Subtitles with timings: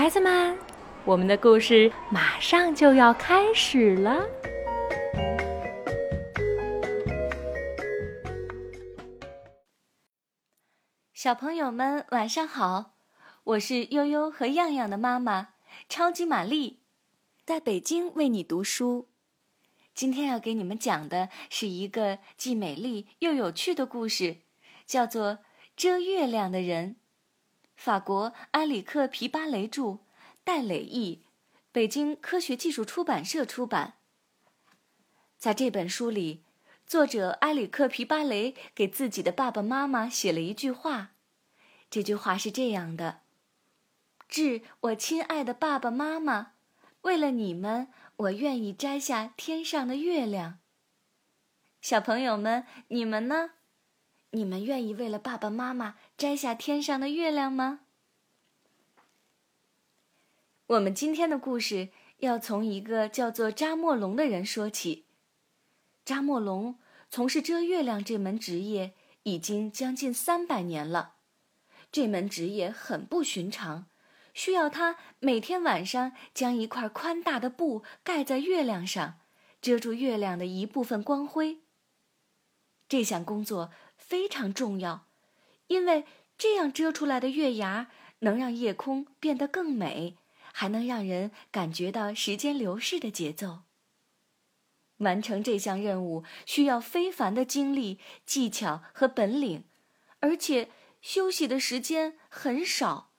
[0.00, 0.56] 孩子们，
[1.04, 4.26] 我们的故事马上就要开始了。
[11.12, 12.94] 小朋友们，晚上好！
[13.44, 15.48] 我是悠悠和样样的妈妈，
[15.86, 16.78] 超级玛丽，
[17.44, 19.10] 在北京为你读书。
[19.94, 24.38] 今天要给你们讲的是一个既美丽又有趣的故事，
[24.86, 25.32] 叫做
[25.76, 26.94] 《遮月亮的人》。
[27.80, 30.00] 法国埃里克·皮巴雷著，
[30.44, 31.22] 戴磊译，
[31.72, 33.94] 北京科学技术出版社出版。
[35.38, 36.44] 在这本书里，
[36.86, 41.12] 作者埃里克·皮巴雷给自己的爸爸妈妈写了一句话，
[41.88, 43.22] 这句话是这样的
[44.28, 46.52] ：“致我亲爱的爸爸妈妈，
[47.00, 50.58] 为了你们，我愿意摘下天上的月亮。”
[51.80, 53.52] 小朋友们，你们呢？
[54.32, 57.80] 你们愿意为了爸爸妈妈摘下天上的月亮吗？
[60.68, 65.06] 我们今天的故事要从一个叫做扎莫龙的人说起。
[66.04, 66.78] 扎莫龙
[67.08, 71.14] 从事遮月亮这门职业已经将近三百年了。
[71.90, 73.86] 这门职业很不寻常，
[74.32, 79.18] 需要他每天晚上将一块宽大的布盖在月亮上，
[79.60, 81.62] 遮住月亮的一部分光辉。
[82.88, 83.72] 这项工作。
[84.10, 85.06] 非常重要，
[85.68, 86.04] 因为
[86.36, 90.16] 这样遮出来的月牙能让夜空变得更美，
[90.52, 93.60] 还能让人感觉到时间流逝的节奏。
[94.96, 99.62] 完成这项任务需要非凡的精力、技巧和本领，
[100.18, 103.12] 而且休息的时间很少，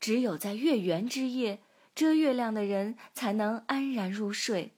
[0.00, 1.60] 只有在月圆之夜
[1.94, 4.72] 遮月亮的人才能安然入睡。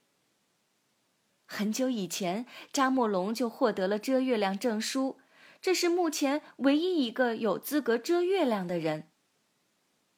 [1.47, 5.21] 很久以前，扎莫龙就获得了遮月亮证书。
[5.63, 9.09] 这是目前唯一一个有资格遮月亮的人。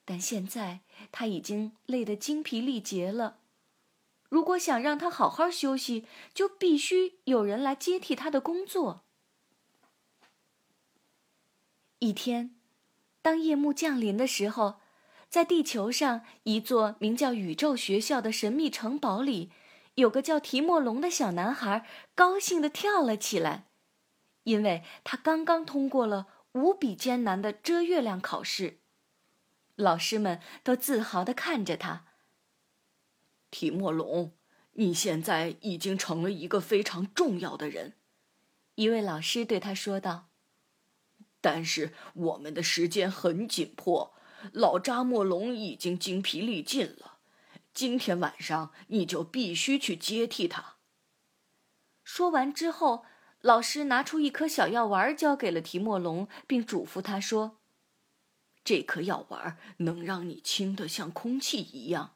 [0.06, 0.81] 但现在
[1.12, 3.38] 他已经累得精疲力竭了。
[4.28, 9.05] 如果想让他好好休息，就必须有人来接替他的工作。
[12.00, 12.56] 一天，
[13.22, 14.81] 当夜幕降临的时候，
[15.28, 19.50] 在地球上一座名叫宇宙学校的神秘城堡里，
[19.94, 23.66] 有个叫提莫龙的小男孩，高兴地跳了起来。
[24.44, 28.78] 因为他刚刚通过了无比艰难的遮月亮考试，
[29.75, 32.05] 老师们都自豪地看着他。
[33.50, 34.32] 提莫龙，
[34.72, 37.94] 你现在已经成了一个非常重要的人，
[38.75, 40.28] 一位老师对他说道。
[41.41, 44.15] 但是我们的时间很紧迫，
[44.53, 47.19] 老扎莫龙已经精疲力尽了，
[47.72, 50.76] 今天晚上你就必须去接替他。
[52.05, 53.06] 说完之后。
[53.44, 57.59] 老师拿出一颗小药丸，交给了提莫龙，并嘱咐他说
[58.65, 62.15] ：“这颗药丸能让你轻得像空气一样，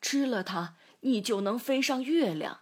[0.00, 2.60] 吃了它，你就能飞上月亮。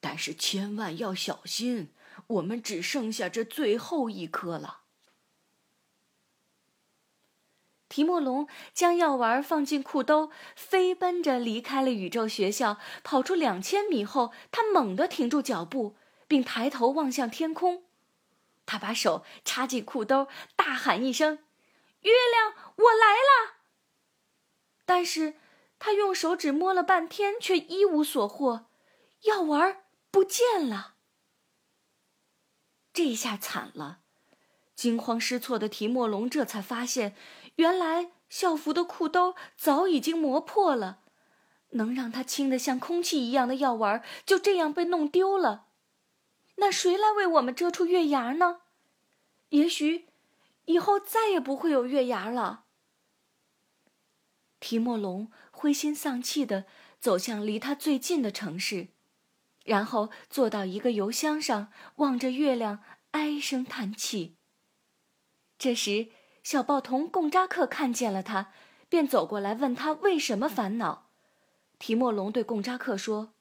[0.00, 1.94] 但是千万要小心，
[2.26, 4.80] 我们只剩下这最后一颗了。”
[7.88, 12.76] 提莫龙将药丸放进裤兜，飞奔着离开了宇宙学校。
[13.02, 15.96] 跑出两千米后，他猛地停住脚步。
[16.26, 17.84] 并抬头望向天空，
[18.66, 21.38] 他把手插进裤兜，大喊一声
[22.02, 23.54] ：“月亮，我来了！”
[24.86, 25.34] 但是，
[25.78, 28.66] 他用手指摸了半天，却一无所获，
[29.22, 30.94] 药丸不见了。
[32.92, 34.00] 这下惨了！
[34.74, 37.16] 惊慌失措的提莫龙这才发现，
[37.56, 41.00] 原来校服的裤兜早已经磨破了，
[41.70, 45.63] 能让他轻得像空气一样的药丸就这样被弄丢了。
[46.56, 48.60] 那谁来为我们遮出月牙呢？
[49.50, 50.06] 也许，
[50.64, 52.64] 以后再也不会有月牙了。
[54.60, 56.64] 提莫龙灰心丧气地
[56.98, 58.88] 走向离他最近的城市，
[59.64, 64.36] 然后坐到一个油箱上，望着月亮唉声叹气。
[65.58, 66.08] 这时，
[66.42, 68.52] 小报童贡扎克看见了他，
[68.88, 71.10] 便走过来问他为什么烦恼。
[71.78, 73.34] 提莫龙对贡扎克说：“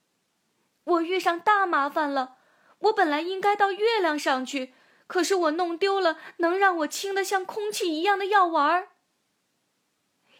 [0.83, 2.37] 我遇上大麻烦了。”
[2.83, 4.73] 我本来应该到月亮上去，
[5.07, 8.89] 可是我弄丢了能让我轻得像空气一样的药丸儿。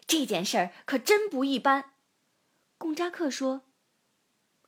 [0.06, 1.92] 这件事儿可真不一般，
[2.76, 3.62] 贡扎克说。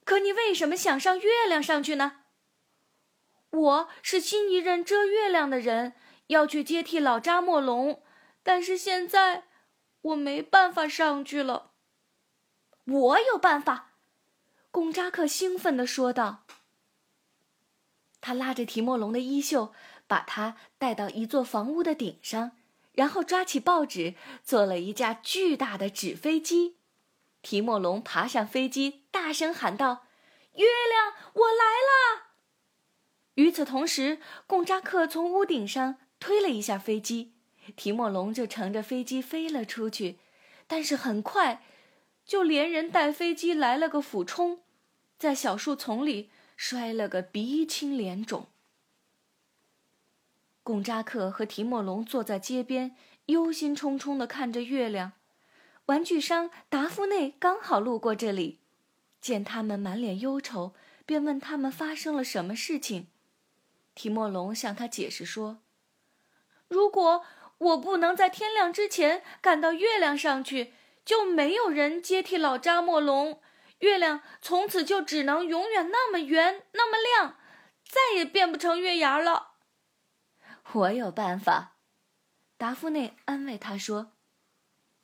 [0.05, 2.21] 可你为什么想上月亮上去呢？
[3.51, 5.95] 我是新一任遮月亮的人，
[6.29, 8.03] 要去接替老扎莫龙，
[8.43, 9.45] 但是现在
[10.01, 11.73] 我没办法上去了。
[12.85, 13.93] 我有办法，
[14.71, 16.45] 贡扎克兴奋地说道。
[18.27, 19.73] 他拉着提莫龙的衣袖，
[20.09, 22.51] 把他带到一座房屋的顶上，
[22.95, 26.75] 然后抓起报纸，做了一架巨大的纸飞机。
[27.41, 30.07] 提莫龙爬上飞机，大声喊道
[30.59, 32.33] ：“月亮，我来了！”
[33.39, 34.19] 与此同时，
[34.49, 37.35] 贡扎克从屋顶上推了一下飞机，
[37.77, 40.19] 提莫龙就乘着飞机飞了出去。
[40.67, 41.63] 但是很快，
[42.25, 44.63] 就连人带飞机来了个俯冲，
[45.17, 48.47] 在小树丛里摔了个鼻青脸肿。
[50.63, 55.13] 贡扎克和提莫龙坐在街边，忧心忡忡地看着月亮。
[55.87, 58.59] 玩具商达夫内刚好路过这里，
[59.21, 60.75] 见他们满脸忧愁，
[61.05, 63.07] 便问他们发生了什么事情。
[63.95, 65.59] 提莫龙向他解释说
[66.69, 67.25] ：“如果
[67.59, 70.73] 我不能在天亮之前赶到月亮上去，
[71.05, 73.41] 就没有人接替老扎莫龙，
[73.79, 77.39] 月亮从此就只能永远那么圆、那么亮，
[77.85, 79.53] 再也变不成月牙了。”
[80.73, 81.77] 我有办法，
[82.57, 84.13] 达夫内安慰他说。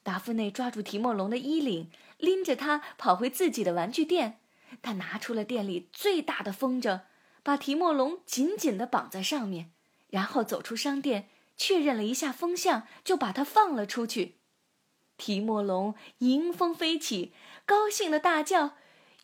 [0.03, 4.41] 达夫内抓住提莫龙的衣领，拎着他跑回自己的玩具店。
[4.81, 7.03] 他拿出了店里最大的风筝，
[7.45, 9.71] 把提莫龙紧紧地绑在上面，
[10.09, 14.41] 然后走出商店，确认了一下风向，就把它放了出去。
[15.17, 17.33] 提莫龙迎风飞起，
[17.65, 18.77] 高兴的大叫：“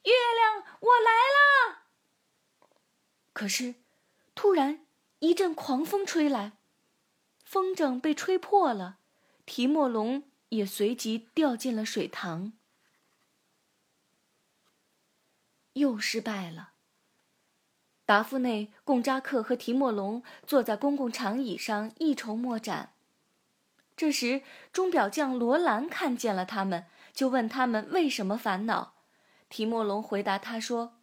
[0.05, 1.82] 月亮，我来了！”
[3.32, 3.75] 可是，
[4.35, 4.87] 突然
[5.19, 6.52] 一阵狂风吹来，
[7.44, 8.99] 风筝被吹破了，
[9.44, 10.25] 提莫龙。
[10.50, 12.55] 也随即掉进了水塘。
[15.75, 16.73] 又失败了。
[18.06, 22.94] 达夫内、贡扎克和提莫龙坐在公共长椅上一筹莫展。
[23.99, 24.43] 这时，
[24.73, 28.95] 钟表匠罗兰看见了他们，就问他们为什么烦恼。
[29.49, 31.00] 提莫龙回答他说：“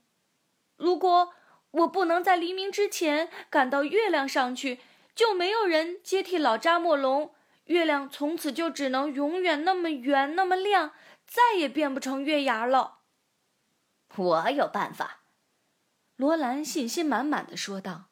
[0.77, 1.33] 如果
[1.71, 4.79] 我不能在黎明之前赶到月亮上去，
[5.13, 10.93] 就没有人接替老扎莫龙。”月亮从此就只能永远那么圆，那么亮，
[11.27, 12.99] 再也变不成月牙了。
[14.15, 15.23] 我有办法，
[16.15, 18.11] 罗兰信心满满的说道。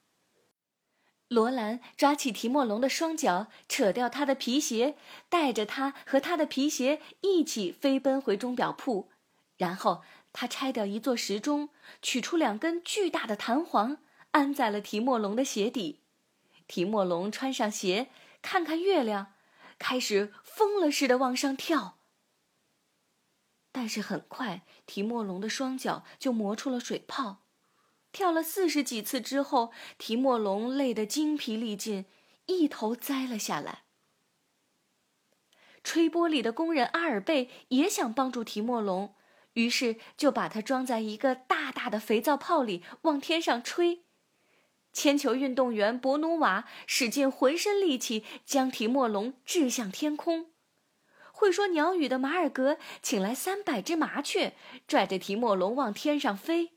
[1.28, 4.96] 罗兰抓起提莫龙的双脚，扯掉他的皮鞋，
[5.30, 9.10] 带着他和他的皮鞋一起飞奔回钟表铺。
[9.58, 11.70] 然后他拆掉一座时钟，
[12.02, 13.98] 取出两根巨大的弹簧，
[14.32, 16.02] 安在了提莫龙的鞋底。
[16.68, 18.10] 提莫龙穿上鞋，
[18.42, 19.34] 看看月亮。
[19.80, 21.98] 开始疯了似的往上跳，
[23.72, 27.43] 但是很快提莫龙的双脚就磨出了水泡。
[28.14, 32.06] 跳了四十几次之后，提莫龙累得精疲力尽，
[32.46, 33.84] 一头栽了下来。
[35.84, 39.16] 吹玻璃的工人阿尔贝也想帮助提莫龙，
[39.54, 44.04] 于是就把它装在一个大大的肥皂泡里，往天上吹。
[44.94, 50.52] 铅球运动员博努瓦使尽浑身力气将提莫龙掷向天空。
[51.32, 54.54] 会说鸟语的马尔格请来三百只麻雀，
[54.88, 56.74] 拽着提莫龙往天上飞。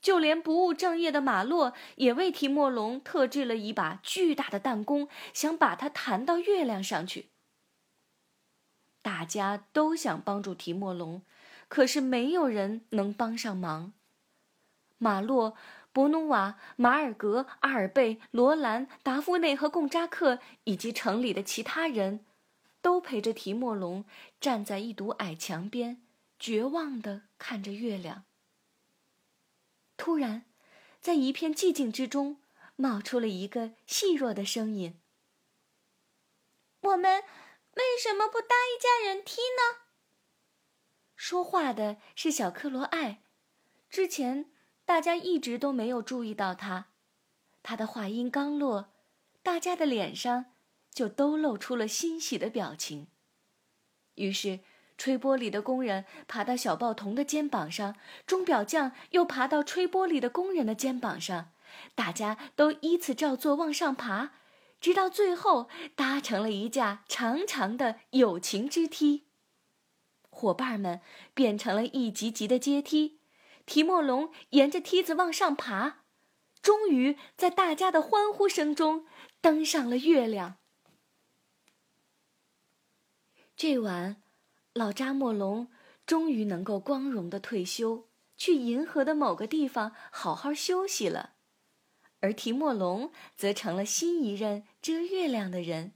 [0.00, 7.30] 就连不务正业的马洛也为提莫龙特制了一把巨大的弹弓，想把它弹到月亮上去。
[9.02, 11.22] 大家都想帮助提莫龙，
[11.68, 13.92] 可是没有人能帮上忙。
[14.98, 15.56] 马洛。
[15.92, 22.24] 博努瓦、马尔格、阿尔贝、罗兰、达夫内和贡扎克以及城里的其他人，
[22.80, 24.04] 都陪着提莫龙
[24.40, 26.00] 站在一堵矮墙边，
[26.38, 28.22] 绝望地看着月亮。
[30.00, 30.46] 突然，
[30.98, 32.40] 在一片寂静之中，
[32.76, 34.98] 冒出了一个细弱的声音
[36.80, 37.22] ：“我们
[37.74, 39.82] 为什么不搭一架人梯呢？”
[41.14, 43.22] 说话的是小克罗艾，
[43.90, 44.50] 之前。
[44.86, 46.88] 大家一直都没有注意到他，
[47.62, 48.92] 他的话音刚落，
[49.40, 50.46] 大家的脸上
[50.90, 53.06] 就都露出了欣喜的表情。
[54.16, 54.60] 于是，
[55.00, 61.52] 吹玻璃的工人爬到小报童的肩膀上，钟表匠又爬到吹玻璃的工人的肩膀上，
[61.94, 64.32] 大家都依次照做往上爬，
[64.78, 69.24] 直到最后搭成了一架长长的友情之梯。
[70.28, 71.00] 伙伴们
[71.32, 73.20] 变成了一级级的阶梯。
[73.64, 76.00] 提莫龙沿着梯子往上爬，
[76.60, 79.06] 终于在大家的欢呼声中
[79.40, 80.56] 登上了月亮。
[83.56, 84.19] 这晚，
[84.72, 85.68] 老扎莫龙
[86.06, 91.34] 终于能够光荣的退休，去银河的某个地方好好休息了，
[92.20, 95.94] 而提莫龙则成了新一任遮月亮的人，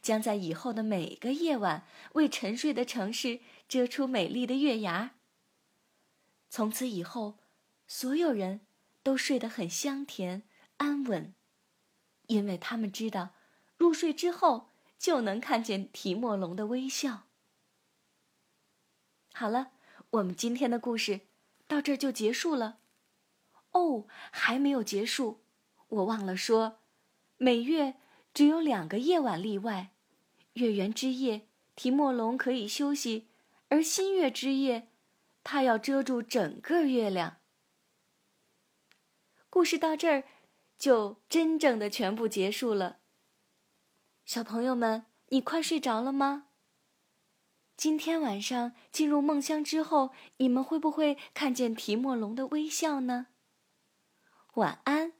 [0.00, 5.16] 将在以后的每个夜晚为沉睡的城市遮出美丽的月牙。
[6.48, 7.38] 从此以后，
[7.86, 8.62] 所有人
[9.02, 10.44] 都睡得很香甜
[10.78, 11.34] 安稳，
[12.28, 13.34] 因为他们知道，
[13.76, 17.26] 入睡之后就能看见提莫龙的微笑。
[19.36, 19.72] 好了，
[20.10, 21.22] 我们今天的故事
[21.66, 22.78] 到这儿就结束了。
[23.72, 25.40] 哦，还没有结束，
[25.88, 26.78] 我忘了说，
[27.36, 27.94] 每月
[28.32, 29.90] 只有两个夜晚例外，
[30.52, 33.26] 月圆之夜，提莫龙可以休息，
[33.70, 34.86] 而新月之夜，
[35.42, 37.38] 它要遮住整个月亮。
[39.50, 40.22] 故事到这儿，
[40.78, 42.98] 就真正的全部结束了。
[44.24, 46.46] 小朋友们，你快睡着了吗？
[47.76, 53.26] 今天晚上进入梦乡之后，你们会不会看见提莫龙的微笑呢？
[54.54, 55.12] 晚安。